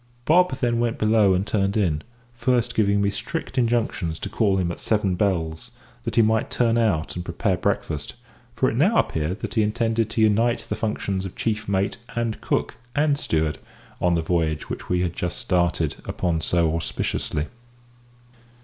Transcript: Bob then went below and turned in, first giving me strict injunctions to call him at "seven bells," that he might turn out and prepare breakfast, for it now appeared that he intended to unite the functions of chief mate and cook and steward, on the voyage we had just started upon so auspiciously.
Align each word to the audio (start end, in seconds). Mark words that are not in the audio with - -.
Bob 0.25 0.57
then 0.57 0.79
went 0.79 0.97
below 0.97 1.35
and 1.35 1.45
turned 1.45 1.77
in, 1.77 2.01
first 2.33 2.73
giving 2.73 3.03
me 3.03 3.11
strict 3.11 3.55
injunctions 3.55 4.17
to 4.17 4.29
call 4.29 4.57
him 4.57 4.71
at 4.71 4.79
"seven 4.79 5.13
bells," 5.13 5.69
that 6.05 6.15
he 6.15 6.23
might 6.23 6.49
turn 6.49 6.75
out 6.75 7.15
and 7.15 7.23
prepare 7.23 7.55
breakfast, 7.55 8.15
for 8.55 8.67
it 8.67 8.75
now 8.75 8.97
appeared 8.97 9.41
that 9.41 9.53
he 9.53 9.61
intended 9.61 10.09
to 10.09 10.19
unite 10.21 10.61
the 10.61 10.75
functions 10.75 11.23
of 11.23 11.35
chief 11.35 11.69
mate 11.69 11.97
and 12.15 12.41
cook 12.41 12.73
and 12.95 13.19
steward, 13.19 13.59
on 14.01 14.15
the 14.15 14.23
voyage 14.23 14.69
we 14.89 15.01
had 15.01 15.15
just 15.15 15.37
started 15.37 15.97
upon 16.07 16.41
so 16.41 16.75
auspiciously. 16.75 17.45